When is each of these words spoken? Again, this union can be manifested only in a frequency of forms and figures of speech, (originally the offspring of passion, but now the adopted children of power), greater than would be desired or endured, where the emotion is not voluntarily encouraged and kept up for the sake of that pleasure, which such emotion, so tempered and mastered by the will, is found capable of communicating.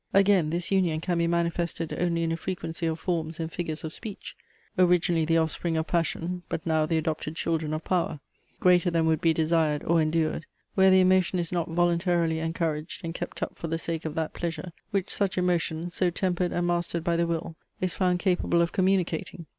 Again, 0.15 0.49
this 0.49 0.71
union 0.71 0.99
can 0.99 1.19
be 1.19 1.27
manifested 1.27 1.93
only 1.95 2.23
in 2.23 2.31
a 2.31 2.35
frequency 2.35 2.87
of 2.87 2.97
forms 2.99 3.39
and 3.39 3.51
figures 3.51 3.83
of 3.83 3.93
speech, 3.93 4.35
(originally 4.75 5.25
the 5.25 5.37
offspring 5.37 5.77
of 5.77 5.85
passion, 5.85 6.41
but 6.49 6.65
now 6.65 6.87
the 6.87 6.97
adopted 6.97 7.35
children 7.35 7.71
of 7.71 7.83
power), 7.83 8.19
greater 8.59 8.89
than 8.89 9.05
would 9.05 9.21
be 9.21 9.31
desired 9.31 9.83
or 9.83 10.01
endured, 10.01 10.47
where 10.73 10.89
the 10.89 11.01
emotion 11.01 11.37
is 11.37 11.51
not 11.51 11.69
voluntarily 11.69 12.39
encouraged 12.39 13.05
and 13.05 13.13
kept 13.13 13.43
up 13.43 13.59
for 13.59 13.67
the 13.67 13.77
sake 13.77 14.03
of 14.03 14.15
that 14.15 14.33
pleasure, 14.33 14.71
which 14.89 15.11
such 15.11 15.37
emotion, 15.37 15.91
so 15.91 16.09
tempered 16.09 16.51
and 16.51 16.65
mastered 16.65 17.03
by 17.03 17.15
the 17.15 17.27
will, 17.27 17.55
is 17.79 17.93
found 17.93 18.17
capable 18.17 18.63
of 18.63 18.71
communicating. 18.71 19.45